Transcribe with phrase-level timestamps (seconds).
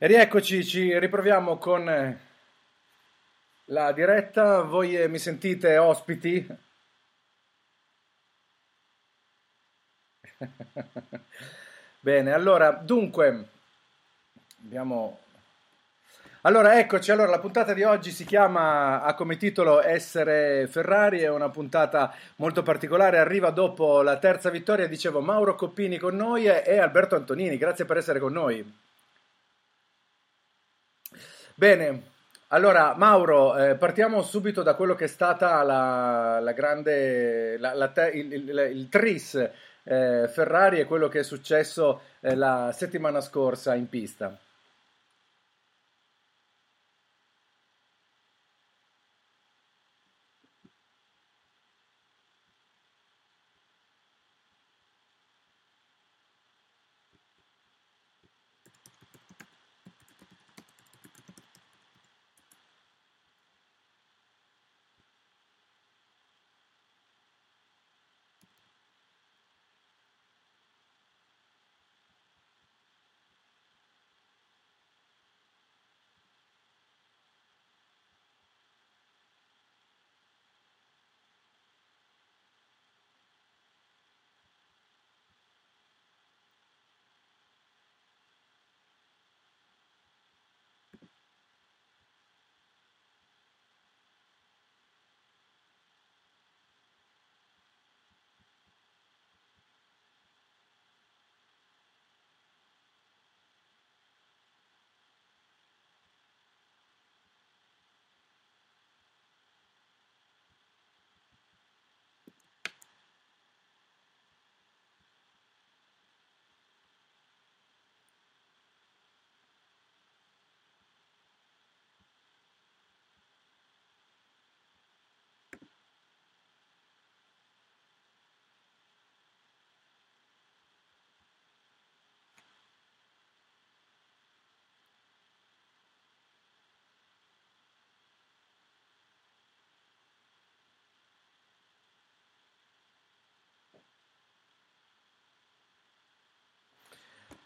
[0.00, 2.18] E rieccoci, ci riproviamo con eh,
[3.64, 4.62] la diretta.
[4.62, 6.46] Voi eh, mi sentite ospiti?
[11.98, 13.48] Bene, allora, dunque,
[14.62, 15.18] abbiamo...
[16.42, 21.28] Allora, eccoci, allora la puntata di oggi si chiama, ha come titolo Essere Ferrari, è
[21.28, 26.78] una puntata molto particolare, arriva dopo la terza vittoria, dicevo Mauro Coppini con noi e
[26.78, 28.86] Alberto Antonini, grazie per essere con noi.
[31.58, 32.02] Bene,
[32.50, 37.88] allora Mauro, eh, partiamo subito da quello che è stata la, la grande, la, la
[37.88, 39.34] te, il, il, il, tris
[39.82, 44.38] eh, Ferrari e quello che è successo eh, la settimana scorsa in pista.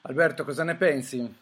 [0.03, 1.35] Alberto, cosa ne pensi?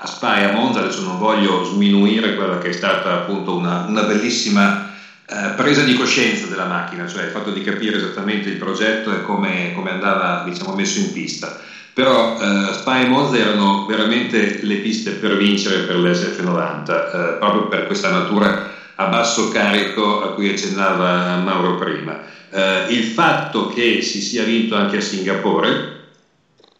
[0.00, 3.84] A Spa e a Monza, adesso non voglio sminuire quella che è stata appunto una,
[3.88, 4.86] una bellissima
[5.26, 9.22] eh, presa di coscienza della macchina, cioè il fatto di capire esattamente il progetto e
[9.22, 11.56] come, come andava diciamo, messo in pista.
[11.92, 17.66] Però eh, Spa e Monza erano veramente le piste per vincere per l'SF90, eh, proprio
[17.66, 22.20] per questa natura a basso carico a cui accennava Mauro prima.
[22.50, 25.97] Eh, il fatto che si sia vinto anche a Singapore,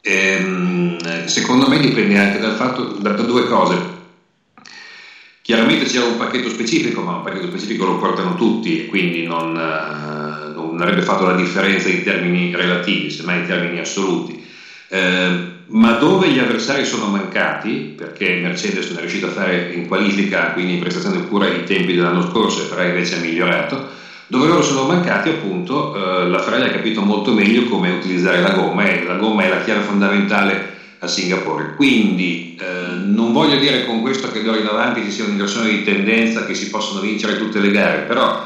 [0.00, 3.96] ehm, secondo me dipende anche dal fatto, da, da due cose.
[5.48, 9.52] Chiaramente c'era un pacchetto specifico, ma un pacchetto specifico lo portano tutti e quindi non,
[9.52, 14.44] uh, non, avrebbe fatto la differenza in termini relativi, semmai in termini assoluti.
[14.88, 19.86] Uh, ma dove gli avversari sono mancati, perché Mercedes non è riuscito a fare in
[19.86, 23.86] qualifica, quindi in prestazione pure i tempi dell'anno scorso e Ferrari invece ha migliorato,
[24.28, 28.50] dove loro sono mancati appunto eh, la Ferrari ha capito molto meglio come utilizzare la
[28.50, 31.74] gomma e la gomma è la chiave fondamentale a Singapore.
[31.74, 35.82] Quindi eh, non voglio dire con questo che d'ora in avanti ci sia un'inversione di
[35.82, 38.44] tendenza, che si possono vincere tutte le gare, però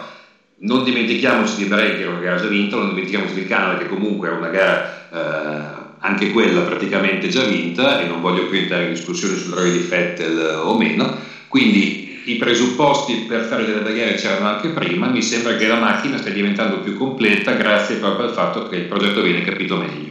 [0.58, 3.86] non dimentichiamoci di Bahrain che era una gara già vinta, non dimentichiamoci di Canada che
[3.86, 8.84] comunque è una gara eh, anche quella praticamente già vinta e non voglio qui entrare
[8.84, 11.16] in discussione sull'errore di Fettel o meno,
[11.48, 16.18] quindi i presupposti per fare delle barriere c'erano anche prima, mi sembra che la macchina
[16.18, 20.10] stia diventando più completa grazie proprio al fatto che il progetto viene capito meglio.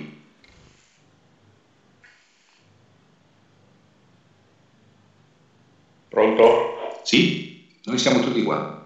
[6.10, 7.00] Pronto?
[7.04, 8.80] Sì, noi siamo tutti qua.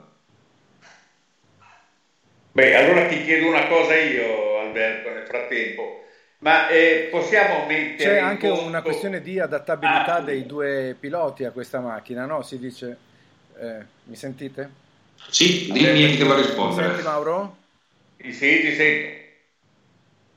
[2.51, 6.03] Beh, allora ti chiedo una cosa io, Alberto, nel frattempo.
[6.39, 8.09] Ma eh, possiamo mettere.
[8.09, 8.65] C'è anche conto...
[8.65, 12.43] una questione di adattabilità ah, dei due piloti a questa macchina, no?
[12.43, 12.97] Si dice.
[13.59, 14.69] Eh, mi sentite?
[15.29, 16.87] Sì, dimmi che devo rispondere.
[16.89, 17.57] Senti Mauro?
[18.17, 19.23] Sì, ti sento.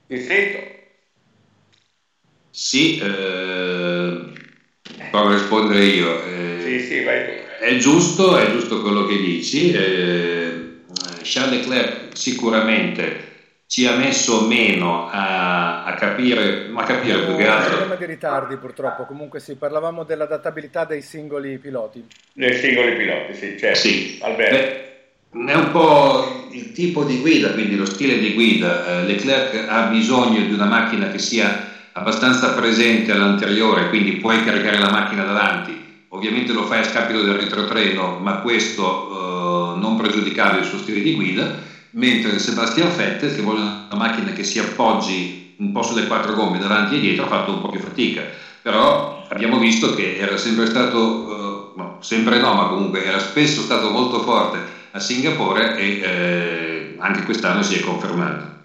[0.06, 0.76] Ti sento.
[2.50, 4.32] Sì, eh,
[5.10, 6.24] provo a rispondere io.
[6.24, 7.32] Eh, sì, sì, vai tu.
[7.60, 9.72] È giusto, è giusto quello che dici.
[9.72, 10.82] Eh,
[11.22, 13.37] Charles Leclerc sicuramente
[13.68, 17.72] ci ha messo meno a, a capire, ma a capire più che altro.
[17.72, 22.02] Un problema di ritardi purtroppo, comunque sì, parlavamo dell'adattabilità dei singoli piloti.
[22.32, 23.78] Dei singoli piloti, sì, certo.
[23.78, 24.18] Sì.
[24.22, 24.56] Alberto.
[24.56, 29.02] Beh, è un po' il tipo di guida, quindi lo stile di guida.
[29.02, 34.78] Eh, Leclerc ha bisogno di una macchina che sia abbastanza presente all'anteriore, quindi puoi caricare
[34.78, 36.06] la macchina davanti.
[36.08, 41.02] Ovviamente lo fai a scapito del retrotreno, ma questo eh, non pregiudicava il suo stile
[41.02, 46.06] di guida mentre Sebastian Vettel che vuole una macchina che si appoggi un po' sulle
[46.06, 48.24] quattro gomme davanti e dietro ha fatto un po' più fatica.
[48.62, 53.62] Però abbiamo visto che era sempre stato uh, no, sempre no ma comunque era spesso
[53.62, 58.57] stato molto forte a Singapore e eh, anche quest'anno si è confermato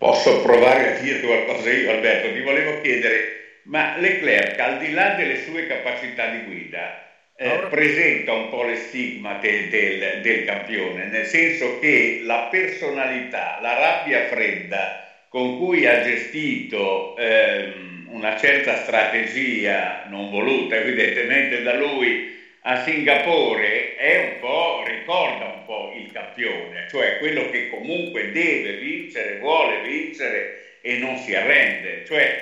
[0.00, 2.32] Posso provare a dire qualcosa io, Alberto?
[2.32, 6.96] Ti volevo chiedere, ma Leclerc, al di là delle sue capacità di guida,
[7.36, 13.74] eh, presenta un po' le stigmate del, del, campione, nel senso che la personalità, la
[13.74, 22.39] rabbia fredda con cui ha gestito ehm, una certa strategia non voluta evidentemente da lui
[22.62, 28.74] a Singapore è un po', ricorda un po' il campione, cioè quello che comunque deve
[28.74, 32.02] vincere, vuole vincere e non si arrende.
[32.04, 32.36] Cioè,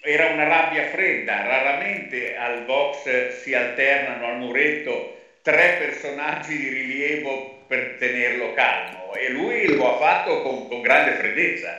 [0.00, 5.10] era una rabbia fredda, raramente al box si alternano al muretto
[5.42, 11.12] tre personaggi di rilievo per tenerlo calmo e lui lo ha fatto con, con grande
[11.12, 11.76] freddezza.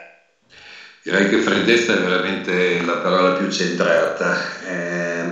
[1.01, 4.38] Direi che freddezza è veramente la parola più centrata.
[4.65, 5.23] Eh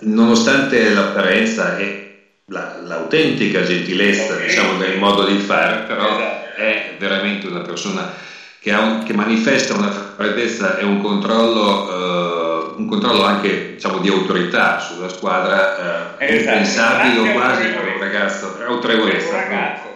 [0.00, 2.06] nonostante l'apparenza e
[2.46, 4.46] la, l'autentica gentilezza okay.
[4.46, 6.56] diciamo, del modo di fare, però esatto.
[6.56, 8.12] è veramente una persona
[8.60, 14.08] che, un, che, manifesta una freddezza e un controllo, uh, un controllo anche diciamo, di
[14.08, 16.34] autorità sulla squadra uh, esatto.
[16.34, 19.32] impensabile quasi per un ragazzo, autorevolezza.
[19.32, 19.95] Ragazzo,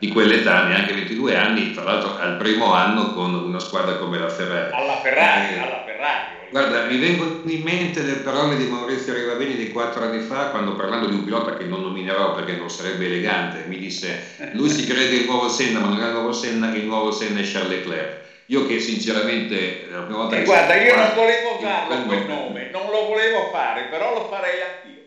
[0.00, 4.28] di quell'età, neanche 22 anni, tra l'altro al primo anno con una squadra come la
[4.28, 4.70] Ferrari.
[4.72, 9.54] Alla Ferrari, eh, alla Ferrari Guarda, mi vengono in mente le parole di Maurizio Rivaveni
[9.54, 13.04] di quattro anni fa, quando parlando di un pilota che non nominerò perché non sarebbe
[13.04, 14.20] elegante, mi disse:
[14.52, 17.38] Lui si crede il nuovo Senna, ma non è il nuovo Senna, il nuovo Senna
[17.38, 18.18] è Charles Leclerc.
[18.46, 22.66] Io che sinceramente la prima volta e che guarda, io non volevo farlo quel nome,
[22.72, 25.04] non lo volevo fare, però lo farei anch'io.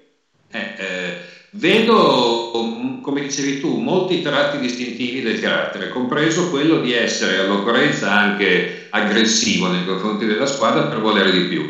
[0.49, 1.15] Eh, eh,
[1.53, 2.51] vedo,
[3.01, 9.67] come dicevi tu, molti tratti distintivi del carattere, compreso quello di essere all'occorrenza anche aggressivo
[9.67, 11.61] nei confronti della squadra per volere di più.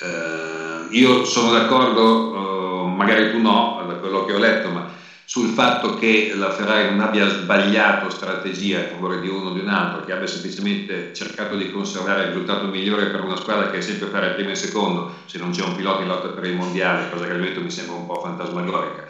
[0.00, 4.83] Eh, io sono d'accordo, eh, magari tu no, da quello che ho letto, ma
[5.24, 9.60] sul fatto che la Ferrari non abbia sbagliato strategia a favore di uno o di
[9.60, 13.78] un altro, che abbia semplicemente cercato di conservare il risultato migliore per una squadra che
[13.78, 16.54] è sempre fare primo e secondo, se non c'è un pilota in lotta per il
[16.54, 19.04] mondiale, cosa che al momento mi sembra un po' fantasmagorica.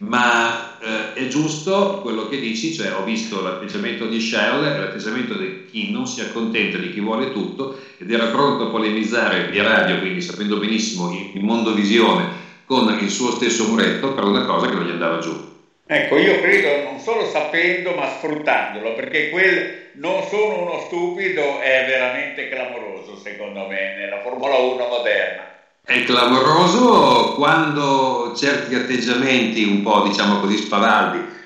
[0.00, 5.36] Ma eh, è giusto quello che dici, cioè ho visto l'atteggiamento di Charles e l'atteggiamento
[5.36, 9.62] di chi non si accontenta di chi vuole tutto ed era pronto a polemizzare via
[9.64, 12.28] radio, quindi sapendo benissimo il mondo visione
[12.64, 15.56] con il suo stesso muretto per una cosa che non gli andava giù.
[15.90, 21.84] Ecco, io credo non solo sapendo ma sfruttandolo, perché quel non sono uno stupido è
[21.86, 25.50] veramente clamoroso secondo me nella Formula 1 moderna.
[25.82, 31.36] È clamoroso quando certi atteggiamenti un po' diciamo così spavaldi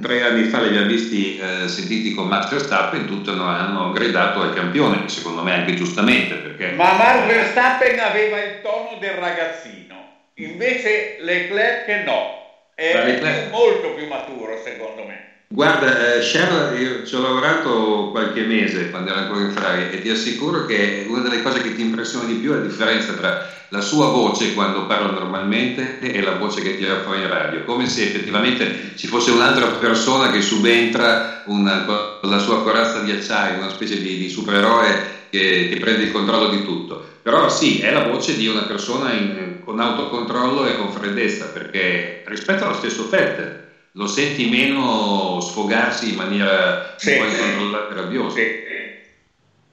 [0.00, 4.52] tre anni fa li abbiamo visti eh, sentiti con Max Verstappen, tutti hanno gridato al
[4.52, 6.36] campione, secondo me anche giustamente.
[6.36, 6.72] Perché...
[6.72, 12.43] Ma Max Verstappen aveva il tono del ragazzino, invece Leclerc no,
[12.74, 13.50] è Leclerc...
[13.50, 15.32] molto più maturo secondo me.
[15.54, 20.00] Guarda, eh, Charles, io ci ho lavorato qualche mese quando ero ancora in Ferrari e
[20.00, 23.38] ti assicuro che una delle cose che ti impressiona di più è la differenza tra
[23.68, 27.86] la sua voce quando parla normalmente e la voce che tira fuori in radio, come
[27.86, 33.56] se effettivamente ci fosse un'altra persona che subentra una, con la sua corazza di acciaio,
[33.56, 37.02] una specie di, di supereroe che, che, prende il controllo di tutto.
[37.20, 42.22] Però sì, è la voce di una persona in, con autocontrollo e con freddezza, perché
[42.26, 43.62] rispetto allo stesso Vettel
[43.92, 48.38] lo senti meno sfogarsi in maniera sì, un po' incontrollata e rabbiosa.
[48.38, 48.48] Sì.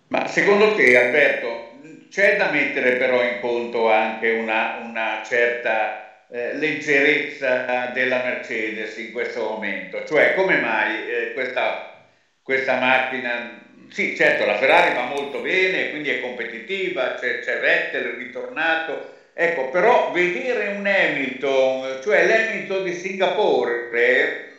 [0.07, 1.69] Ma secondo te, Alberto,
[2.09, 9.11] c'è da mettere però in conto anche una, una certa eh, leggerezza della Mercedes in
[9.11, 11.93] questo momento, cioè come mai eh, questa,
[12.41, 18.15] questa, macchina, sì certo la Ferrari va molto bene, quindi è competitiva, c'è, c'è Vettel
[18.15, 23.89] ritornato, ecco però vedere un Hamilton, cioè l'Hamilton di Singapore,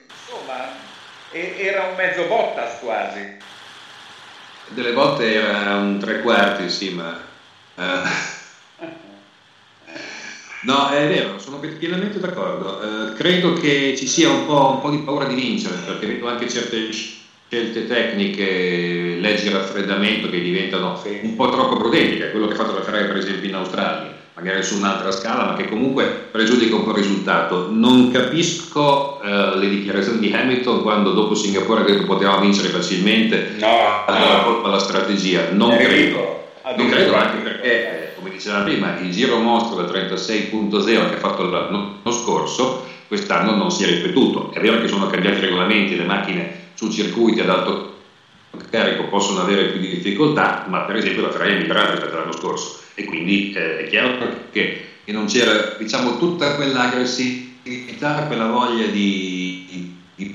[0.08, 0.90] insomma
[1.32, 3.40] era un mezzo Bottas quasi.
[4.68, 7.18] Delle volte era un tre quarti, sì, ma
[7.74, 8.00] eh,
[10.62, 12.78] no, è vero, sono pienamente d'accordo.
[12.80, 16.28] Uh, credo che ci sia un po', un po', di paura di vincere, perché vedo
[16.28, 16.84] anche certe
[17.52, 22.56] scelte tecniche, leggi raffreddamento che diventano un po' troppo prudenti, che è quello che ha
[22.56, 26.76] fatto la Ferrari per esempio in Australia, magari su un'altra scala, ma che comunque pregiudica
[26.76, 27.66] un po' il risultato.
[27.68, 32.70] Non capisco uh, le dichiarazioni di Hamilton quando dopo Singapore ha detto che potevamo vincere
[32.70, 35.48] facilmente, no, allora colpa la strategia.
[35.50, 36.40] Non credo.
[36.74, 41.18] Non credo anche perché, eh, come diceva prima, il giro mostro del 36.0 che ha
[41.18, 42.80] fatto l'anno scorso,
[43.12, 44.50] quest'anno non si è ripetuto.
[44.50, 47.90] È vero che sono cambiati i regolamenti, le macchine su circuiti ad alto
[48.70, 52.78] carico possono avere più difficoltà, ma per esempio la Ferrari è migliorata rispetto all'anno scorso
[52.94, 54.16] e quindi eh, è chiaro
[54.50, 60.30] che, che, non c'era diciamo, tutta quell'aggressività, quella voglia di, di, di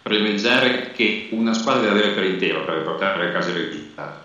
[0.00, 4.18] primeggiare che una squadra deve avere per intero per portare a casa il risultato.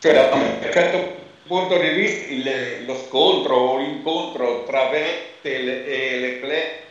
[0.00, 1.19] Da un certo
[1.50, 6.82] punto di vista, il, lo scontro o l'incontro tra Vettel e Leclerc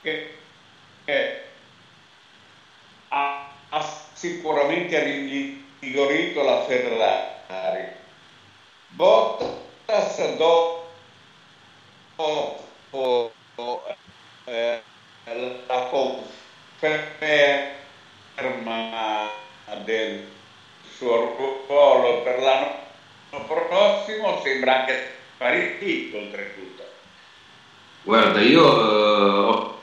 [0.00, 0.34] che,
[1.04, 1.40] che
[3.08, 7.86] ha, ha, sicuramente rinvigorito la Ferrari.
[8.90, 10.86] Bottas dopo
[14.44, 14.80] eh,
[15.66, 17.28] la conferma
[19.82, 20.36] del
[20.98, 26.82] suo ruolo per l'anno prossimo sembra anche sparito oltretutto.
[28.02, 29.78] Guarda, io uh, ho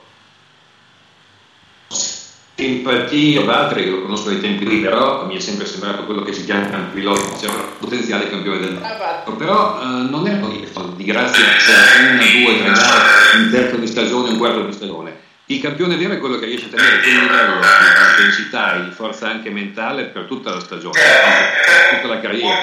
[1.88, 6.22] simpatia ad altri che lo conosco dai tempi lì, però mi è sempre sembrato quello
[6.22, 8.88] che si chiama un pilota, cioè un potenziale campione del mondo.
[8.88, 13.78] Ah, però uh, non è così di grazia cioè una, due, tre gare, un terzo
[13.78, 17.02] di stagione, un quarto di stagione il campione vero è quello che riesce a tenere
[17.02, 22.14] quel livello di intensità e di forza anche mentale per tutta la stagione, per tutta
[22.14, 22.60] la carriera.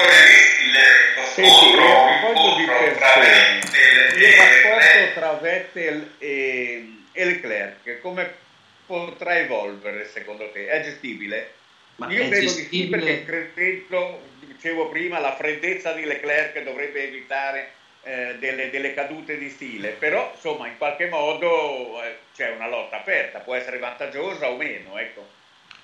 [1.32, 3.60] Senti, a proposito di persone,
[4.16, 8.34] il rapporto tra Vettel e, e Leclerc, come
[8.84, 10.66] potrà evolvere secondo te?
[10.66, 11.52] È gestibile?
[11.96, 12.68] Ma Io credo gestibile...
[12.68, 17.70] di sì perché credo, dicevo prima, la freddezza di Leclerc dovrebbe evitare
[18.02, 22.96] eh, delle, delle, cadute di stile, però insomma in qualche modo eh, c'è una lotta
[22.96, 24.98] aperta, può essere vantaggiosa o meno.
[24.98, 25.40] Ecco.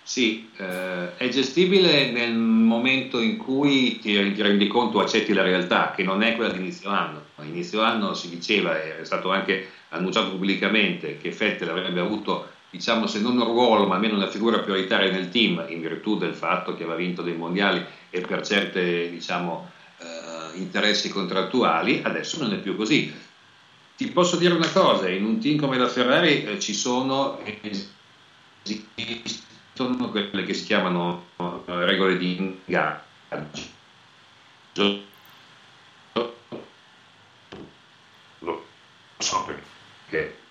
[0.08, 5.92] Sì, eh, è gestibile nel momento in cui ti, ti, rendi conto, accetti la realtà,
[5.94, 7.26] che non è quella di inizio anno.
[7.36, 13.06] A inizio anno si diceva, è stato anche annunciato pubblicamente, che Fettel avrebbe avuto, diciamo,
[13.06, 16.74] se non un ruolo, ma almeno una figura prioritaria nel team, in virtù del fatto
[16.74, 19.70] che aveva vinto dei mondiali e per certe, diciamo,
[20.54, 23.12] interessi contrattuali, adesso non è più così.
[23.96, 27.40] Ti posso dire una cosa, in un team come la Ferrari eh, ci sono,
[28.62, 33.76] esistono quelle che si chiamano uh, regole di ingaggio.
[38.38, 38.64] Lo
[39.18, 40.46] so perché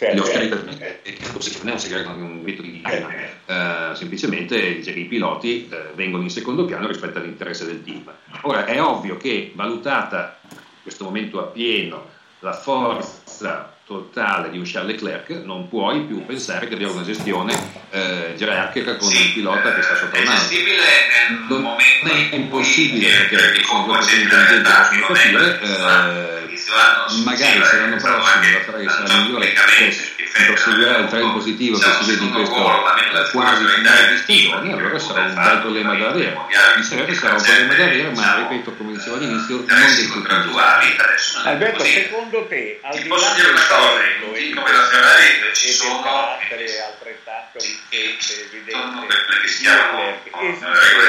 [0.00, 1.18] Certo, le ho scritte, eh,
[1.58, 3.06] non è un segreto, un veto di difesa,
[3.44, 8.10] eh, semplicemente dice che i piloti eh, vengono in secondo piano rispetto all'interesse del team.
[8.42, 14.64] Ora è ovvio che valutata in questo momento a pieno la forza totale di un
[14.64, 17.54] Charles Leclerc non puoi più pensare che abbia una gestione
[17.90, 20.56] eh, gerarchica con un pilota che sta sopra un altro.
[21.50, 26.39] Non è impossibile perché sono due persone intelligenti possono capire.
[26.60, 29.96] Eh, magari se l'anno prossimo la Ferrari sarà migliore che
[30.46, 32.54] proseguirà il trend positivo che si vede in questo
[33.32, 36.36] quasi finale di stagione, allora sarà un bel problema da avere.
[36.76, 40.28] Viceversa sarà un problema da avere, ma ripeto, come dicevo all'inizio, non del tutto.
[41.44, 49.44] Alberto, secondo te, al di là del talento e sono carattere altrettanto evidente di Leclerc,
[49.44, 49.68] esiste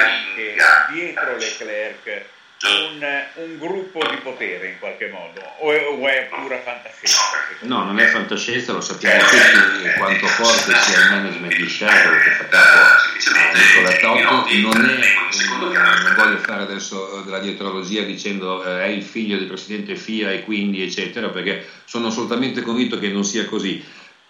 [0.02, 0.56] anche
[0.92, 2.26] dietro Leclerc
[2.68, 7.22] un, un, gruppo di potere in qualche modo o è, o è pura fantascienza?
[7.62, 12.30] No, non è fantascienza, lo sappiamo tutti quanto forte sia il management di Shadow che
[12.32, 18.84] fa capo a Nicola Totto, non è, non voglio fare adesso della dietrologia dicendo eh,
[18.84, 23.24] è il figlio del presidente FIA e quindi eccetera perché sono assolutamente convinto che non
[23.24, 23.84] sia così.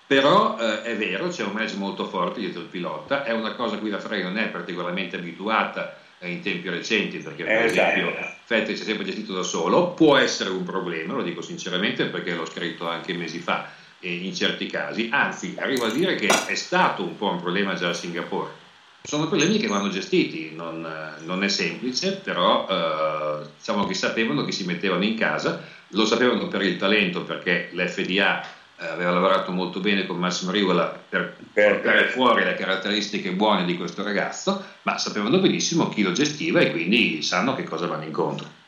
[0.07, 3.75] Però eh, è vero, c'è un management molto forte dietro il pilota, è una cosa
[3.75, 5.95] a cui la Ferrari non è particolarmente abituata
[6.27, 7.99] in tempi recenti, perché per esatto.
[7.99, 12.05] esempio Vettel si è sempre gestito da solo, può essere un problema, lo dico sinceramente
[12.05, 13.69] perché l'ho scritto anche mesi fa
[14.01, 17.89] in certi casi, anzi arrivo a dire che è stato un po' un problema già
[17.89, 18.59] a Singapore.
[19.03, 20.87] Sono problemi che vanno gestiti, non,
[21.23, 26.47] non è semplice, però eh, diciamo che sapevano che si mettevano in casa, lo sapevano
[26.47, 28.45] per il talento perché l'FDA
[28.89, 34.03] aveva lavorato molto bene con Massimo Rivola per portare fuori le caratteristiche buone di questo
[34.03, 38.59] ragazzo, ma sapevano benissimo chi lo gestiva e quindi sanno che cosa vanno incontro.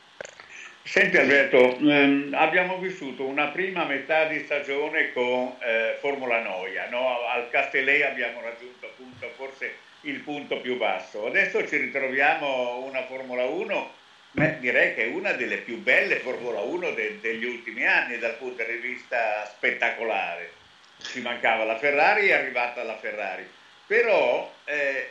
[0.86, 7.26] Senti Alberto, ehm, abbiamo vissuto una prima metà di stagione con eh, Formula Noia, no?
[7.26, 13.44] al Castellei abbiamo raggiunto appunto forse il punto più basso, adesso ci ritroviamo una Formula
[13.44, 14.02] 1
[14.36, 18.34] Beh, direi che è una delle più belle Formula 1 de- degli ultimi anni dal
[18.34, 20.50] punto di vista spettacolare.
[21.00, 23.48] Ci mancava la Ferrari, è arrivata la Ferrari.
[23.86, 25.08] Però eh,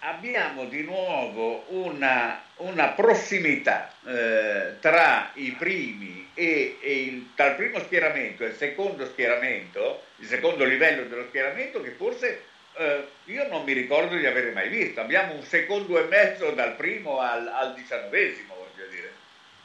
[0.00, 7.54] abbiamo di nuovo una, una prossimità eh, tra i primi e, e il, tra il
[7.54, 12.42] primo schieramento e il secondo schieramento, il secondo livello dello schieramento che forse
[12.74, 15.00] eh, io non mi ricordo di avere mai visto.
[15.00, 18.55] Abbiamo un secondo e mezzo dal primo al, al diciannovesimo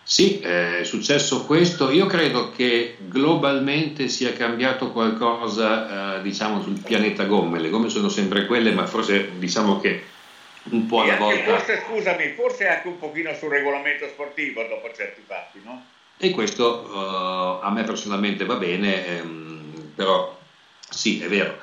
[0.04, 1.90] sì, è successo questo.
[1.90, 7.60] Io credo che globalmente sia cambiato qualcosa, eh, diciamo, sul pianeta gomme.
[7.60, 10.00] Le gomme sono sempre quelle, ma forse diciamo che
[10.64, 11.58] un po' alla volta.
[11.58, 15.80] Forse, scusami, forse anche un pochino sul regolamento sportivo dopo certi fatti, no?
[16.18, 20.38] E questo uh, a me personalmente va bene, ehm, però
[20.88, 21.56] sì, è vero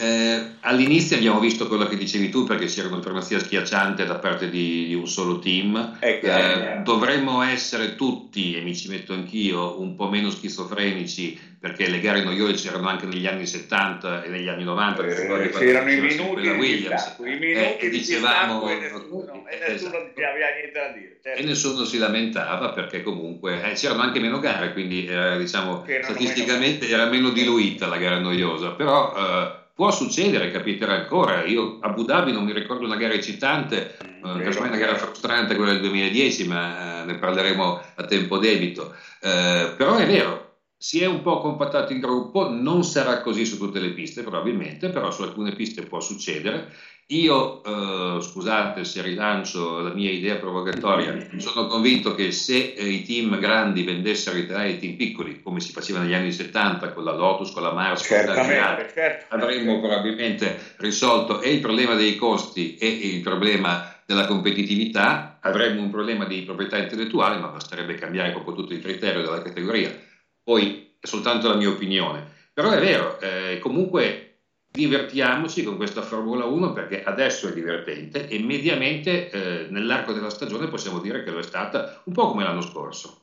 [0.00, 4.94] eh, all'inizio abbiamo visto quello che dicevi tu perché c'era primazia schiacciante da parte di,
[4.94, 5.98] un solo team.
[6.00, 11.88] Eh, eh, dovremmo essere tutti, e mi ci metto anch'io, un po' meno schizofrenici perché
[11.88, 15.02] le gare noiose c'erano anche negli anni 70 e negli anni 90.
[15.04, 20.20] Eh, c'erano i minuti, Williams, i minuti eh, dicevamo, e nessuno, e nessuno esatto.
[20.20, 21.18] aveva niente da dire.
[21.20, 21.40] Certo.
[21.40, 26.96] E nessuno si lamentava perché comunque eh, c'erano anche meno gare, quindi diciamo, statisticamente meno...
[26.96, 31.44] era meno diluita la gara noiosa, però eh, Può succedere, capiterà ancora.
[31.44, 35.70] Io a Abu Dhabi non mi ricordo una gara eccitante, eh, una gara frustrante quella
[35.70, 38.90] del 2010, ma eh, ne parleremo a tempo debito.
[39.20, 43.56] Eh, però è vero, si è un po' compattato il gruppo, non sarà così su
[43.56, 46.66] tutte le piste probabilmente, però su alcune piste può succedere
[47.10, 53.02] io, eh, scusate se rilancio la mia idea provocatoria, sono convinto che se eh, i
[53.02, 57.14] team grandi vendessero i ai team piccoli, come si faceva negli anni 70 con la
[57.14, 58.16] Lotus, con la Mars, con
[58.58, 59.24] altri, certo.
[59.28, 65.90] avremmo probabilmente risolto e il problema dei costi e il problema della competitività, avremmo un
[65.90, 69.94] problema di proprietà intellettuale, ma basterebbe cambiare proprio tutto il criterio della categoria.
[70.42, 72.36] Poi è soltanto la mia opinione.
[72.52, 74.27] Però è vero, eh, comunque
[74.70, 80.68] divertiamoci con questa Formula 1 perché adesso è divertente e mediamente eh, nell'arco della stagione
[80.68, 83.16] possiamo dire che lo è stata un po' come l'anno scorso.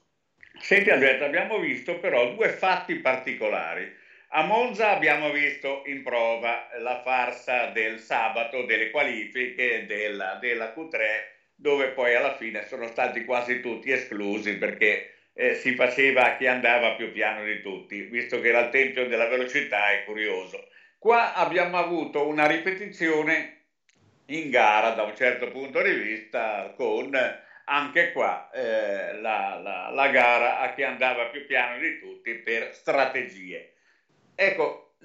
[0.60, 3.88] Senti Alberto, abbiamo visto però due fatti particolari.
[4.30, 11.34] A Monza abbiamo visto in prova la farsa del sabato delle qualifiche della, della Q3
[11.56, 15.04] dove poi alla fine sono stati quasi tutti esclusi perché
[15.34, 19.28] eh, si faceva chi andava più piano di tutti, visto che era il tempio della
[19.28, 20.64] velocità, è curioso.
[21.06, 23.66] Qua abbiamo avuto una ripetizione
[24.30, 27.16] in gara da un certo punto di vista con
[27.66, 32.74] anche qua eh, la, la, la, gara a chi andava più piano di tutti per
[32.74, 33.74] strategie.
[34.34, 34.96] Ecco,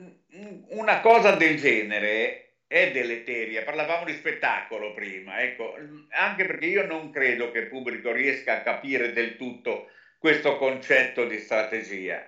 [0.69, 3.63] una cosa del genere è deleteria.
[3.63, 5.77] Parlavamo di spettacolo prima, ecco,
[6.13, 11.27] anche perché io non credo che il pubblico riesca a capire del tutto questo concetto
[11.27, 12.27] di strategia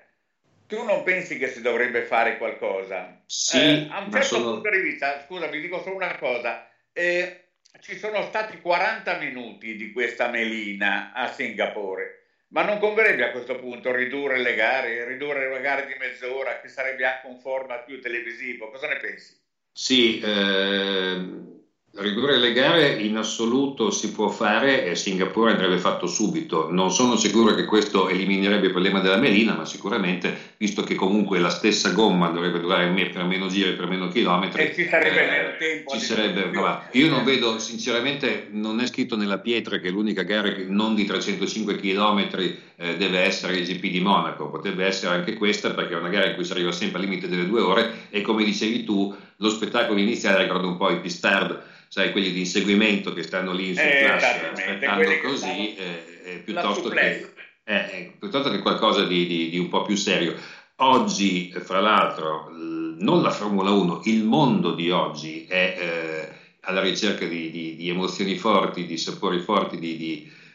[0.73, 3.07] tu non pensi che si dovrebbe fare qualcosa?
[3.27, 4.53] Sì, eh, a un certo sono...
[4.53, 6.59] punto di vista, scusa, vi dico solo una cosa.
[6.95, 7.31] Eh,
[7.79, 12.13] ci sono stati 40 minuti di questa melina a Singapore,
[12.49, 16.69] ma non converrebbe a questo punto ridurre le gare, ridurre le gare di mezz'ora, che
[16.69, 18.71] sarebbe anche un format più televisivo?
[18.71, 19.37] Cosa ne pensi?
[19.71, 21.21] Sì, eh,
[21.95, 26.71] Ridurre le gare in assoluto si può fare e Singapore andrebbe fatto subito.
[26.71, 31.39] Non sono sicuro che questo eliminerebbe il problema della melina, ma sicuramente, visto che comunque
[31.39, 35.31] la stessa gomma dovrebbe durare per meno giri, per meno chilometri, e ci sarebbe eh,
[35.31, 35.93] meno tempo.
[35.93, 40.51] Ci sarebbe, no, io non vedo, sinceramente, non è scritto nella pietra che l'unica gara
[40.69, 42.29] non di 305 km
[42.83, 46.27] eh, deve essere il GP di Monaco, potrebbe essere anche questa perché è una gara
[46.27, 49.51] in cui si arriva sempre al limite delle due ore e come dicevi tu, lo
[49.51, 53.75] spettacolo iniziale ricorda un po' i pistard sai, quelli di inseguimento che stanno lì in
[53.75, 57.29] surplus eh, aspettando così, eh, piuttosto, che,
[57.65, 60.35] eh, eh, piuttosto, che, qualcosa di, di, di, un po' più serio.
[60.77, 67.27] Oggi, fra l'altro, non la Formula 1, il mondo di oggi è eh, alla ricerca
[67.27, 69.97] di, di, emozioni forti, di sapori forti, di,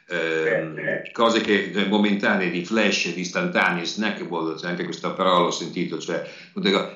[0.10, 6.00] eh, cose che momentanee, di flash, di istantanee, snackable, c'è anche questa parola ho sentito,
[6.00, 6.24] cioè,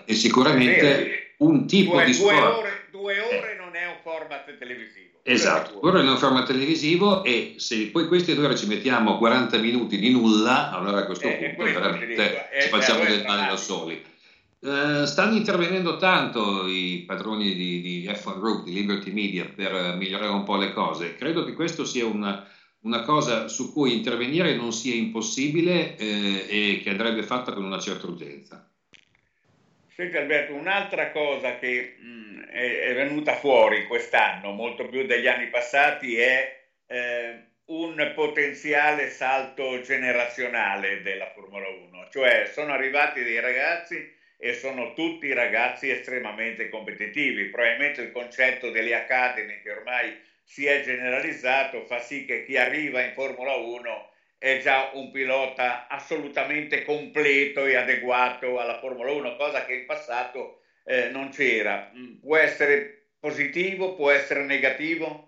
[0.06, 2.38] e sicuramente un tipo due, di sport.
[2.38, 5.10] Due ore, due ore non è un format televisivo.
[5.24, 9.58] Esatto, ora è un format televisivo e se poi queste due ore ci mettiamo 40
[9.58, 14.04] minuti di nulla, allora a questo eh, punto veramente ci facciamo del male da soli.
[14.62, 20.32] Uh, stanno intervenendo tanto i padroni di, di F1 Group, di Liberty Media, per migliorare
[20.32, 21.16] un po' le cose.
[21.16, 22.48] Credo che questo sia una,
[22.84, 27.78] una cosa su cui intervenire non sia impossibile eh, e che andrebbe fatta con una
[27.78, 28.64] certa urgenza.
[29.94, 35.48] Senti Alberto, un'altra cosa che mh, è, è, venuta fuori quest'anno, molto più degli anni
[35.48, 36.52] passati, è
[36.88, 44.94] eh, un potenziale salto generazionale della Formula 1, cioè sono arrivati dei ragazzi e sono
[44.94, 52.00] tutti ragazzi estremamente competitivi, probabilmente il concetto delle academy che ormai si è generalizzato fa
[52.00, 54.06] sì che chi arriva in Formula 1
[54.38, 60.54] è già un pilota assolutamente completo e adeguato alla Formula 1, cosa che in passato
[60.84, 61.86] eh, non c'era.
[61.96, 65.26] Mm, può essere positivo, può essere negativo?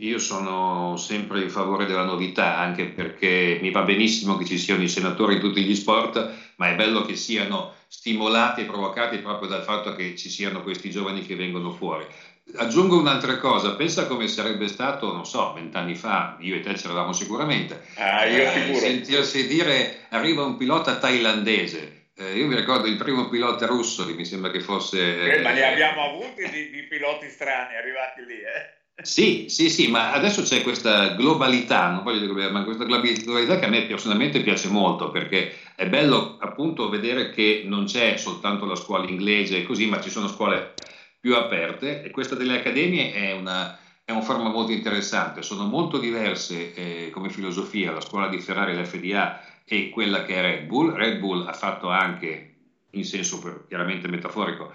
[0.00, 4.82] Io sono sempre in favore della novità, anche perché mi va benissimo che ci siano
[4.82, 9.48] i senatori in tutti gli sport, ma è bello che siano stimolati e provocati proprio
[9.48, 12.06] dal fatto che ci siano questi giovani che vengono fuori.
[12.56, 17.12] Aggiungo un'altra cosa, pensa come sarebbe stato, non so, vent'anni fa, io e te c'eravamo
[17.12, 22.06] sicuramente, ah, eh, sentirsi dire arriva un pilota thailandese.
[22.16, 25.36] Eh, io mi ricordo il primo pilota russo, che mi sembra che fosse...
[25.36, 28.76] Eh, ma ne abbiamo avuti di, di, piloti strani arrivati lì, eh?
[29.00, 33.64] Sì, sì, sì, ma adesso c'è questa globalità, non voglio dire ma questa globalità che
[33.64, 38.74] a me personalmente piace molto perché è bello appunto vedere che non c'è soltanto la
[38.74, 40.74] scuola inglese e così, ma ci sono scuole
[41.20, 45.98] più aperte e questa delle accademie è una, è una forma molto interessante, sono molto
[45.98, 50.94] diverse eh, come filosofia la scuola di Ferrari, l'FDA e quella che è Red Bull.
[50.94, 52.54] Red Bull ha fatto anche,
[52.90, 54.72] in senso chiaramente metaforico,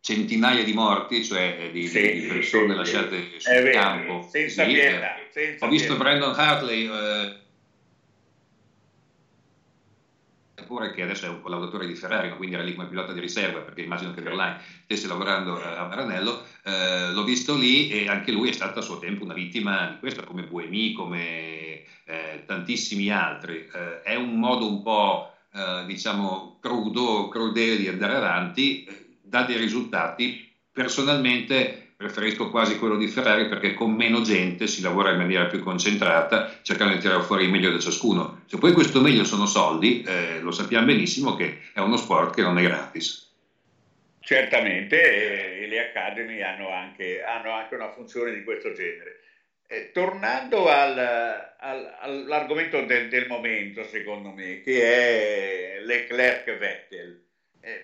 [0.00, 4.26] centinaia di morti, cioè eh, di, sì, di persone sì, lasciate sul campo.
[4.28, 5.14] Senza pietà.
[5.60, 5.96] Ho visto.
[5.96, 6.86] Brandon Hartley.
[6.86, 7.42] Eh,
[10.90, 13.82] che adesso è un collaudatore di Ferrari, quindi era lì come pilota di riserva, perché
[13.82, 18.48] immagino che Verlaine stesse lavorando eh, a Maranello, eh, l'ho visto lì e anche lui
[18.48, 23.56] è stato a suo tempo una vittima di questo, come Buemi, come eh, tantissimi altri.
[23.56, 29.42] Eh, è un modo un po', eh, diciamo, crudo, crudele di andare avanti, eh, dà
[29.42, 30.40] dei risultati.
[30.70, 35.60] Personalmente preferisco quasi quello di Ferrari perché con meno gente si lavora in maniera più
[35.60, 38.42] concentrata, cercando di tirare fuori il meglio da ciascuno.
[38.46, 42.42] Se poi questo meglio sono soldi, eh, lo sappiamo benissimo che è uno sport che
[42.42, 43.32] non è gratis.
[44.20, 49.20] Certamente, e le Academy hanno anche, hanno anche una funzione di questo genere.
[49.66, 50.98] Eh, tornando al,
[51.58, 57.23] al, all'argomento del, del, momento, secondo me, che è Leclerc-Vettel, eh,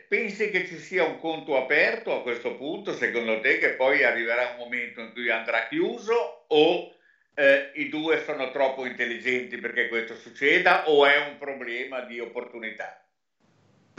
[0.06, 4.46] pensi che ci sia un conto aperto a questo punto, secondo te, che poi arriverà
[4.48, 6.90] un momento in cui andrà chiuso o
[7.34, 12.94] eh, i due sono troppo intelligenti perché questo succeda o è un problema di opportunità?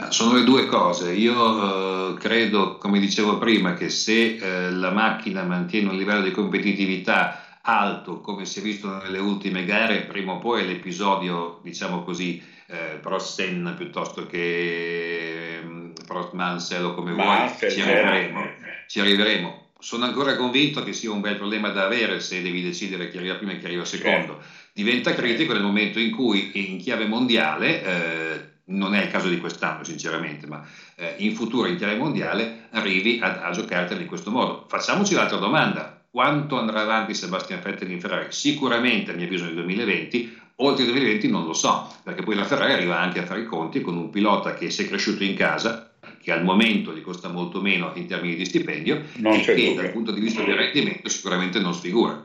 [0.08, 1.12] Sono le due cose.
[1.12, 6.30] Io eh, credo, come dicevo prima, che se eh, la macchina mantiene un livello di
[6.30, 12.42] competitività alto, come si è visto nelle ultime gare, prima o poi l'episodio, diciamo così,
[12.66, 15.92] eh, Senna piuttosto che um,
[16.32, 18.50] Mansell o come Mansell, vuoi, ci arriveremo,
[18.86, 19.66] ci arriveremo.
[19.78, 23.34] Sono ancora convinto che sia un bel problema da avere se devi decidere chi arriva
[23.34, 24.40] prima e chi arriva secondo.
[24.72, 29.38] Diventa critico nel momento in cui in chiave mondiale eh, non è il caso di
[29.38, 30.64] quest'anno sinceramente, ma
[30.96, 34.64] eh, in futuro in chiave mondiale arrivi a, a giocartela in questo modo.
[34.68, 38.26] Facciamoci l'altra domanda, quanto andrà avanti Sebastian Vettel in Ferrari?
[38.30, 42.44] Sicuramente a mio avviso nel 2020, oltre il 2020 non lo so, perché poi la
[42.44, 45.34] Ferrari arriva anche a fare i conti con un pilota che si è cresciuto in
[45.34, 45.86] casa,
[46.18, 49.74] che al momento gli costa molto meno in termini di stipendio non e che dubbio.
[49.74, 52.20] dal punto di vista del rendimento sicuramente non sfigura.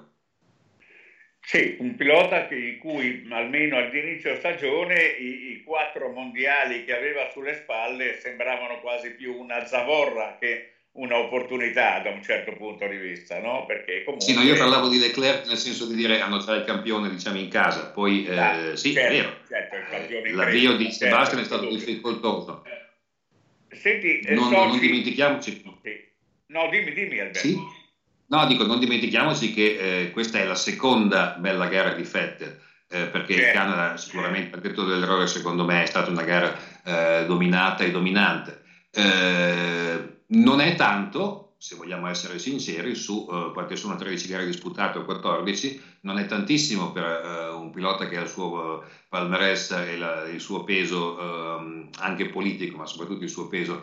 [1.39, 7.25] Sì, un pilota che, in cui almeno all'inizio stagione i, i, quattro mondiali che aveva
[7.31, 10.63] sulle spalle sembravano quasi più una zavorra che
[10.97, 13.63] un'opportunità da un certo punto di vista, no?
[13.65, 14.25] Perché comunque...
[14.25, 17.37] Sì, no, io parlavo di Leclerc nel senso di dire hanno già il campione diciamo
[17.37, 20.83] in casa, poi eh, ah, sì, certo, è vero, certo, il campione eh, l'avvio di
[20.85, 22.61] certo, Sebastian è stato difficoltoso.
[23.69, 25.61] Senti, eh, non, non dimentichiamoci...
[26.47, 27.39] No, dimmi, dimmi Alberto.
[27.39, 27.55] Sì?
[28.29, 32.57] No, dico, non dimentichiamoci che eh, questa è la seconda bella gara di Vettel,
[32.89, 33.57] eh, perché il certo.
[33.57, 38.61] Canada sicuramente, per detto dell'errore, secondo me è stata una gara eh, dominata e dominante.
[38.91, 44.97] Eh, non è tanto, se vogliamo essere sinceri, su eh, quante sono 13 gare disputate
[44.97, 49.95] o 14, non è tantissimo per eh, un pilota che ha il suo palmarès e
[49.95, 53.81] la, il suo peso ehm, anche politico, ma soprattutto il suo peso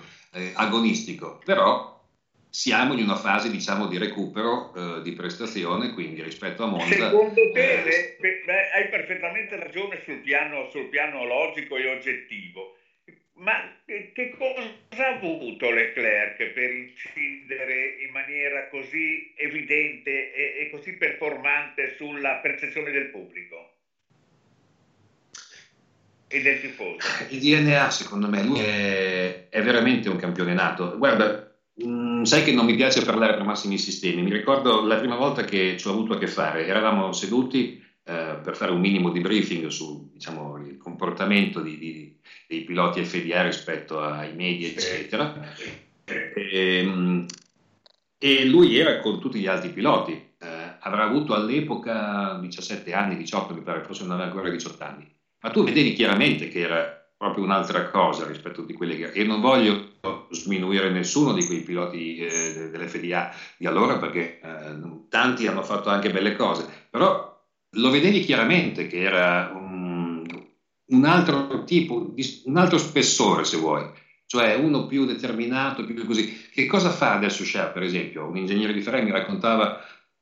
[0.54, 1.92] agonistico, però
[2.54, 7.08] siamo in una fase diciamo di recupero eh, di prestazione, quindi rispetto a Monza...
[7.10, 12.70] Secondo te eh, beh, hai perfettamente ragione sul piano, sul piano, logico e oggettivo,
[13.34, 20.92] ma che cosa ha avuto Leclerc per incidere in maniera così evidente e, e così
[20.94, 23.66] performante sulla percezione del pubblico?
[26.28, 27.06] E del tifoso?
[27.28, 30.96] Il DNA secondo me lui è, è veramente un campione nato.
[30.96, 31.44] Guarda,
[31.82, 34.22] Mm, sai che non mi piace parlare per massimi sistemi.
[34.22, 38.38] Mi ricordo la prima volta che ci ho avuto a che fare, eravamo seduti eh,
[38.42, 42.14] per fare un minimo di briefing sul diciamo, comportamento di, di,
[42.46, 45.32] dei piloti FDA rispetto ai media, eccetera.
[46.04, 47.24] E, ehm,
[48.18, 50.12] e, lui era con tutti gli altri piloti.
[50.12, 55.10] Eh, avrà avuto all'epoca 17 anni, 18 mi pare, forse non aveva ancora 18 anni.
[55.40, 56.86] Ma tu vedevi chiaramente che era
[57.16, 59.12] proprio un'altra cosa rispetto a quelle che...
[59.12, 59.92] E non voglio
[60.28, 66.10] sminuire nessuno di quei piloti eh, dell'FDA di allora perché eh, tanti hanno fatto anche
[66.10, 67.33] belle cose, però
[67.74, 70.24] lo vedevi chiaramente che era un,
[70.86, 72.02] un altro tipo,
[72.42, 73.84] un altro spessore se vuoi,
[74.26, 76.24] cioè uno più determinato, più così.
[76.50, 78.26] Che cosa fa adesso Shea, per esempio?
[78.26, 79.70] Un ingegnere di Ferrari mi raccontava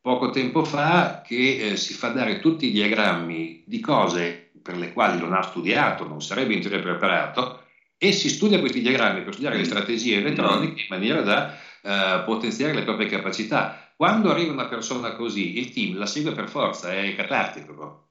[0.01, 4.91] poco tempo fa che eh, si fa dare tutti i diagrammi di cose per le
[4.91, 7.53] quali non ha studiato, non sarebbe in teoria preparato,
[7.97, 11.45] e si studia questi diagrammi per studiare le strategie elettroniche in maniera da
[11.83, 13.69] eh, potenziare le proprie capacità.
[14.03, 18.09] Quando arriva una persona così, il team la segue per forza, è catartico.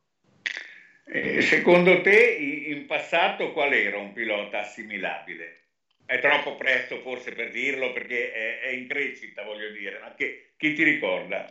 [1.03, 2.37] Eh, secondo te
[2.69, 5.63] in passato qual era un pilota assimilabile?
[6.05, 10.53] È troppo presto forse per dirlo perché è, è in crescita, voglio dire, ma che,
[10.55, 11.43] chi ti ricorda?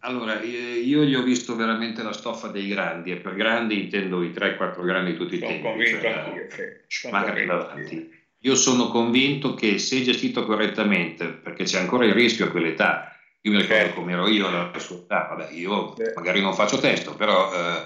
[0.00, 4.28] Allora, io gli ho visto veramente la stoffa dei grandi, e per grandi intendo i
[4.28, 5.56] 3-4 grandi di tutti i tempi.
[5.56, 6.62] Sono convinto cioè, anch'io, sì.
[6.86, 8.10] Sono davanti.
[8.40, 13.50] Io sono convinto che se gestito correttamente, perché c'è ancora il rischio a quell'età, io
[13.50, 14.00] mi ricordo certo.
[14.00, 16.02] come ero io alla sua età, vabbè, io sì.
[16.14, 17.84] magari non faccio testo, però eh,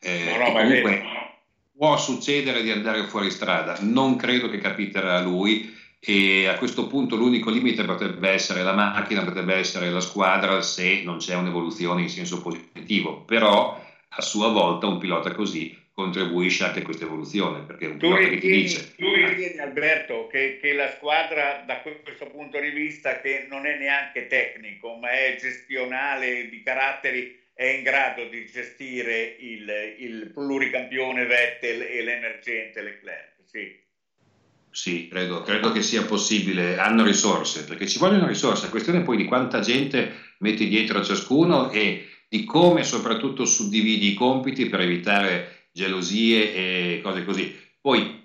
[0.00, 1.02] eh, no, no, comunque
[1.76, 6.86] può succedere di andare fuori strada, non credo che capiterà a lui, e a questo
[6.86, 12.02] punto l'unico limite potrebbe essere la macchina, potrebbe essere la squadra se non c'è un'evoluzione
[12.02, 17.62] in senso positivo, però a sua volta un pilota così contribuisce anche a questa evoluzione
[17.62, 22.26] perché un tu ritieni, che dice tu ritieni Alberto che, che, la squadra da questo
[22.26, 27.80] punto di vista che non è neanche tecnico ma è gestionale di caratteri è in
[27.80, 33.66] grado di gestire il, il pluricampione Vettel e l'emergente Leclerc sì
[34.68, 36.76] sì, credo, credo, che sia possibile.
[36.76, 38.64] Hanno risorse, perché ci vogliono risorse.
[38.64, 43.46] La questione è poi di quanta gente metti dietro a ciascuno e di come soprattutto
[43.46, 47.54] suddividi i compiti per evitare gelosie e cose così.
[47.78, 48.24] Poi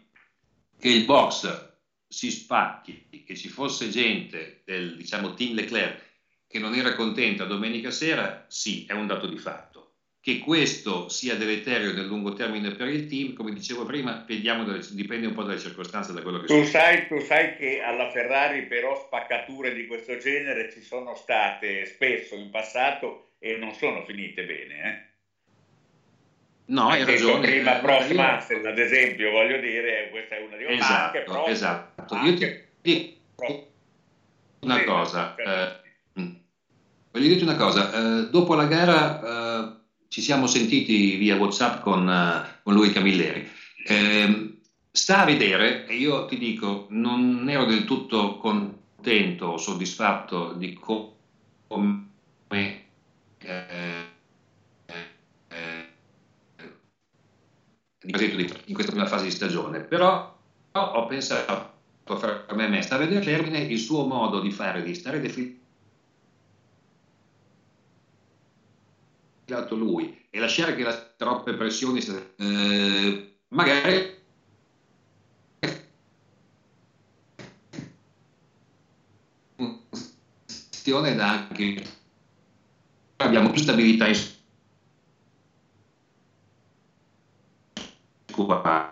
[0.80, 1.70] che il box
[2.08, 6.10] si spacchi, che ci fosse gente del diciamo, team Leclerc
[6.48, 11.36] che non era contenta domenica sera, sì, è un dato di fatto che questo sia
[11.36, 15.58] deleterio nel lungo termine per il team, come dicevo prima, dalle, dipende un po' dalle
[15.58, 20.18] circostanze, da quello che tu sai, tu sai che alla Ferrari però spaccature di questo
[20.18, 24.84] genere ci sono state spesso in passato e non sono finite bene.
[24.84, 25.11] Eh?
[26.72, 27.48] No, hai ragione.
[27.48, 32.16] Prima Prost Mansell, ad esempio, voglio dire, questa è una di esatto, anche esatto.
[32.16, 33.68] Io ti dico
[34.62, 36.32] una cosa, eh, mm.
[37.12, 39.76] voglio dirti una cosa, eh, dopo la gara eh,
[40.08, 43.50] ci siamo sentiti via WhatsApp con, uh, con lui Camilleri.
[43.86, 44.60] Eh,
[44.92, 50.74] sta a vedere, e io ti dico, non ero del tutto contento o soddisfatto di
[50.74, 51.20] come
[58.04, 60.28] in questa prima fase di stagione, però
[60.72, 61.70] ho pensato
[62.18, 65.56] fra me e me, sta a Termine il suo modo di fare, di stare defilato
[69.76, 72.00] lui e lasciare che la troppe pressioni
[72.38, 74.10] eh, magari
[80.82, 81.76] funzione da anche
[83.18, 84.16] abbiamo più stabilità in
[88.42, 88.90] squadra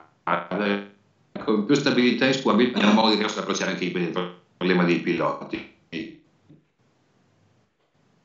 [1.44, 3.92] con più stabilità in squadra abbiamo un modo diverso di approcciare anche il
[4.58, 5.68] problema dei piloti.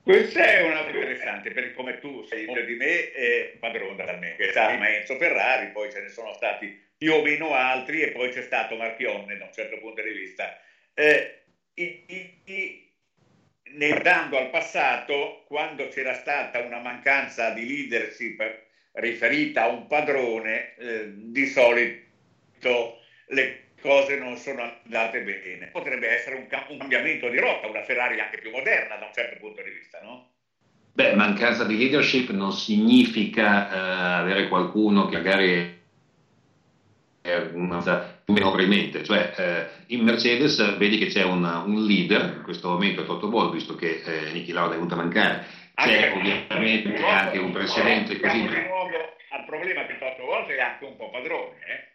[0.03, 4.51] Questa è una interessante, perché come tu sei di me, è padrone da me, che
[4.53, 8.43] sai Enzo Ferrari, poi ce ne sono stati più o meno altri e poi c'è
[8.43, 10.53] stato Marchionne da un certo punto di vista.
[10.93, 11.31] Eh,
[11.75, 12.83] i, i, i,
[13.77, 18.64] guardando al passato, quando c'era stata una mancanza di leadership
[18.95, 25.69] riferita a un padrone, eh, di solito le cose non sono andate bene.
[25.73, 29.37] Potrebbe essere un, un, cambiamento di rotta, una Ferrari anche più moderna da un certo
[29.39, 30.31] punto di vista, no?
[30.93, 35.83] Beh, mancanza di leadership non significa uh, avere qualcuno che magari
[37.21, 37.49] è
[38.27, 43.03] meno premente, cioè uh, in Mercedes vedi che c'è un, un, leader, in questo momento
[43.03, 47.05] è Toto Wolff, visto che uh, Niki Lauda è venuto a mancare, c'è anche ovviamente
[47.05, 48.47] anche un precedente così.
[48.95, 51.93] Nuovo al problema che Toto Wolff è anche un po' padrone, eh?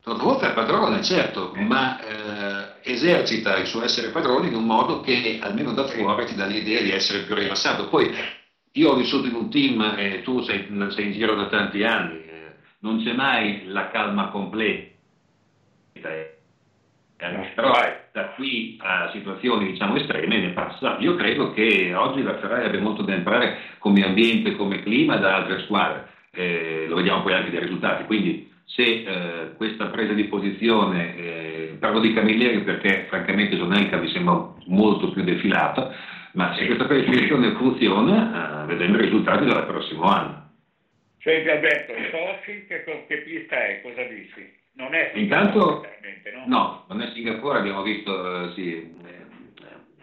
[0.00, 5.38] Sottovoce è padrone, certo, ma eh, esercita il suo essere padrone in un modo che
[5.42, 7.88] almeno da fuori ti dà l'idea di essere più rilassato.
[7.88, 8.14] Poi
[8.72, 12.24] io ho vissuto in un team e tu sei, sei in giro da tanti anni,
[12.24, 14.94] eh, non c'è mai la calma completa.
[17.18, 17.72] Eh, però
[18.12, 20.96] da qui a situazioni diciamo estreme ne passa.
[21.00, 25.36] Io credo che oggi la Ferrari abbia molto da imparare come ambiente, come clima da
[25.36, 26.08] altre squadre.
[26.32, 28.04] Eh, lo vediamo poi anche dai risultati.
[28.04, 34.08] Quindi se eh, questa presa di posizione, eh, parlo di Camilleri perché francamente Zonelka mi
[34.08, 35.94] sembra molto più defilata,
[36.32, 40.50] ma se questa presa di posizione funziona, eh, vedremo i risultati del prossimo anno.
[41.22, 43.80] Senti Alberto, Sochi che, che pista è?
[43.82, 44.64] Cosa dici?
[44.76, 45.80] Non è Intanto,
[46.34, 46.44] no?
[46.46, 46.84] no?
[46.88, 48.94] non è Singapore, abbiamo visto, eh, sì,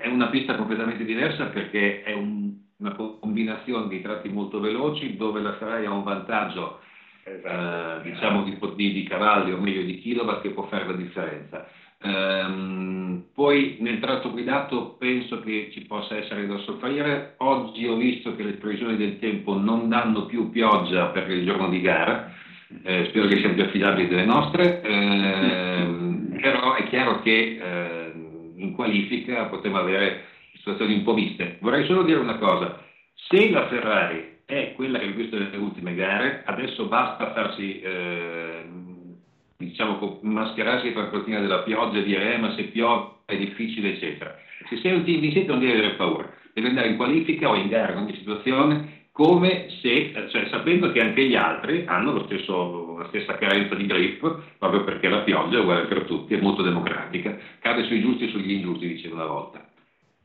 [0.04, 5.40] è una pista completamente diversa perché è un, una combinazione di tratti molto veloci dove
[5.40, 6.80] la Ferrari ha un vantaggio
[7.24, 8.06] esatto.
[8.06, 11.66] eh, diciamo di, di, cavalli o meglio di kilowatt che può fare la differenza.
[12.02, 17.36] Um, poi nel tratto guidato penso che ci possa essere da soffrire.
[17.38, 21.70] Oggi ho visto che le previsioni del tempo non danno più pioggia per il giorno
[21.70, 22.30] di gara,
[22.84, 25.88] eh, spero che siano più affidabili delle nostre, eh,
[26.42, 28.12] però è chiaro che eh,
[28.56, 30.24] in qualifica potremo avere
[30.56, 31.58] situazioni un po' viste.
[31.60, 32.82] Vorrei solo dire una cosa,
[33.14, 38.66] se la Ferrari è quella che ho visto nelle ultime gare, adesso basta farsi, eh,
[39.58, 44.36] diciamo, mascherarsi per cortina della pioggia e dire eh, ma se piove è difficile, eccetera.
[44.70, 47.56] Se sei un team di sette non devi avere paura, devi andare in qualifica o
[47.56, 52.97] in gara in ogni situazione come se, cioè sapendo che anche gli altri hanno stesso,
[52.97, 56.63] la stessa carenza di grip, proprio perché la pioggia è uguale per tutti, è molto
[56.63, 59.62] democratica, cade sui giusti e sugli ingiusti, dicevo una volta.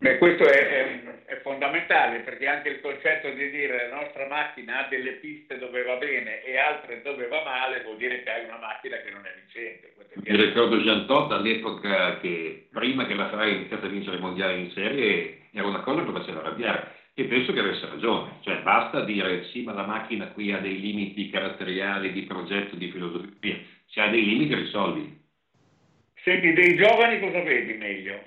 [0.01, 4.79] Beh, questo è, è, è, fondamentale perché anche il concetto di dire la nostra macchina
[4.79, 8.45] ha delle piste dove va bene e altre dove va male vuol dire che hai
[8.45, 9.91] una macchina che non è vincente.
[10.23, 14.61] Mi ricordo Jean Todt all'epoca che prima che la Ferrari iniziasse a vincere i mondiali
[14.61, 19.03] in serie era una cosa che faceva arrabbiare e penso che avesse ragione, cioè basta
[19.03, 24.01] dire sì ma la macchina qui ha dei limiti caratteriali di progetto, di filosofia, se
[24.01, 25.21] ha dei limiti risolvi.
[26.23, 28.23] Senti, dei giovani cosa vedi meglio?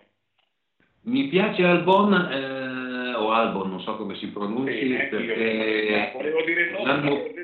[1.03, 6.11] Mi piace Albon, eh, o Albon, non so come si pronunci, sì, perché
[6.71, 7.40] no, l'hanno, per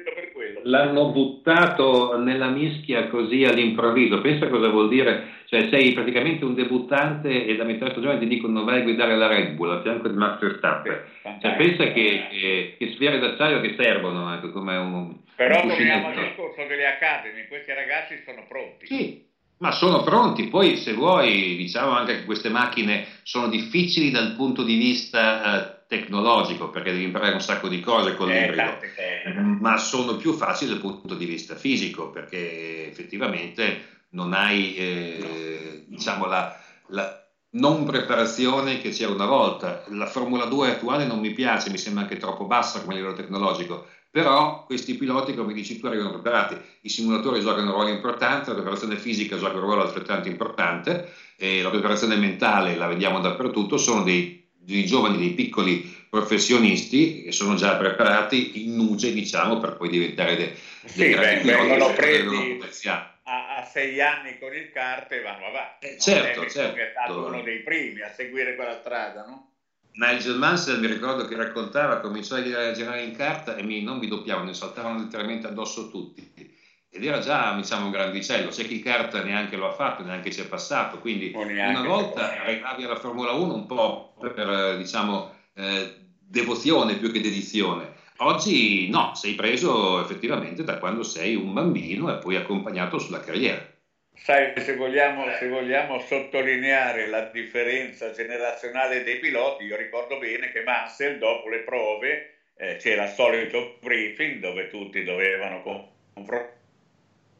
[0.67, 4.21] l'hanno, buttato nella mischia così all'improvviso.
[4.21, 5.35] Pensa cosa vuol dire?
[5.45, 9.27] Cioè sei praticamente un debuttante e da metà stagione ti dicono vai a guidare la
[9.27, 11.01] Red Bull a fianco di Max Verstappen.
[11.39, 15.15] Cioè, pensa che, che, che sfere d'acciaio che servono, ecco, come un...
[15.35, 18.87] Però torniamo al discorso delle Academy, questi ragazzi sono pronti.
[18.87, 19.25] Sì,
[19.59, 24.63] ma sono pronti, poi se vuoi diciamo anche che queste macchine sono difficili dal punto
[24.63, 28.77] di vista eh, tecnologico perché devi imparare un sacco di cose con eh, l'ibrido,
[29.59, 33.79] ma sono più facili dal punto di vista fisico perché effettivamente
[34.09, 36.47] non hai eh, diciamo la,
[36.87, 37.09] la
[37.49, 39.81] non preparazione che c'era una volta.
[39.87, 43.85] La Formula 2 attuale non mi piace, mi sembra anche troppo bassa come livello tecnologico,
[44.09, 46.57] però questi piloti, come dici tu, arrivano preparati.
[46.81, 51.07] I simulatori giocano un ruolo importante, la preparazione fisica gioca un ruolo altrettanto importante
[51.37, 54.36] e la preparazione mentale, la vediamo dappertutto, sono dei,
[54.67, 60.35] dei giovani, dei piccoli professionisti che sono già preparati in nuce, diciamo, per poi diventare
[60.35, 60.51] dei,
[60.83, 61.55] sì, grandi beh.
[61.55, 65.85] Vengono presi a, a, sei anni con il kart e vanno avanti.
[65.85, 66.79] Eh, certo, è certo.
[66.79, 69.43] È stato uno dei primi a seguire quella strada, no?
[69.93, 74.07] Nigel Mansell mi ricordo che raccontava, cominciò a girare in carta e mi, non vi
[74.07, 76.29] doppiavano, mi saltavano letteralmente addosso tutti.
[76.89, 80.41] Ed era già diciamo, un grandicello, c'è chi carta neanche lo ha fatto, neanche ci
[80.41, 86.95] è passato, quindi una volta arrivavi alla Formula 1 un po' per diciamo, eh, devozione
[86.95, 87.91] più che dedizione.
[88.17, 93.63] Oggi no, sei preso effettivamente da quando sei un bambino e poi accompagnato sulla carriera.
[94.15, 100.63] Sai, se vogliamo, se vogliamo, sottolineare la differenza generazionale dei piloti, io ricordo bene che
[100.63, 102.25] Mansell dopo le prove
[102.55, 106.56] eh, c'era il solito briefing dove tutti dovevano confrontarsi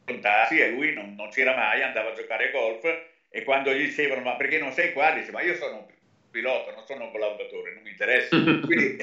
[0.08, 2.98] e lui non, non, c'era mai, andava a giocare a golf
[3.28, 5.84] e quando gli dicevano ma perché non sei qua, dice ma io sono un
[6.30, 8.36] pilota, non sono un collaudatore, non mi interessa.
[8.60, 8.94] Quindi,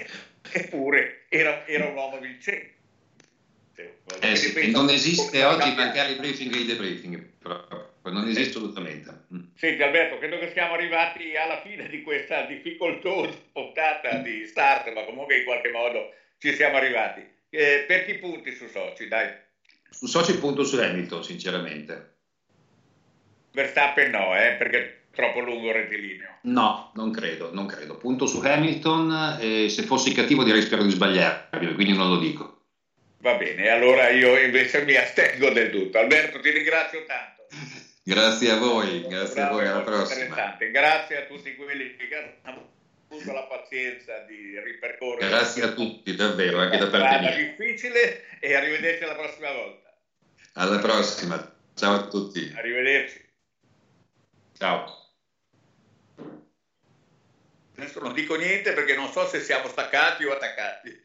[0.52, 2.74] eppure era, era un uomo vincente.
[4.22, 7.22] Eh sì, non esiste oggi mancare i briefing e i debriefing,
[8.04, 9.24] non esiste assolutamente.
[9.34, 9.40] Mm.
[9.54, 15.04] Senti Alberto, credo che siamo arrivati alla fine di questa difficoltosa puntata di start, ma
[15.04, 17.26] comunque in qualche modo ci siamo arrivati.
[17.50, 19.30] Eh, per chi punti su Soci, dai?
[19.98, 22.16] Su Soci punto su Hamilton, sinceramente.
[23.52, 26.40] Verstappen no, eh, perché è troppo lungo il rettilineo.
[26.42, 27.96] No, non credo, non credo.
[27.98, 32.66] Punto su Hamilton, eh, se fossi cattivo direi spero di sbagliare, quindi non lo dico.
[33.20, 35.98] Va bene, allora io invece mi astengo del tutto.
[35.98, 37.48] Alberto, ti ringrazio tanto.
[38.04, 40.56] Grazie a voi, grazie a voi, alla prossima.
[40.60, 42.70] Grazie a tutti quelli che hanno
[43.10, 45.28] avuto la pazienza di ripercorrere.
[45.28, 47.34] Grazie a tutti, davvero, anche da parte mia.
[47.34, 49.85] È difficile e arrivederci alla prossima volta.
[50.58, 52.54] Alla prossima, ciao a tutti.
[52.56, 53.22] Arrivederci.
[54.58, 54.86] Ciao.
[57.76, 61.05] Adesso non dico niente perché non so se siamo staccati o attaccati.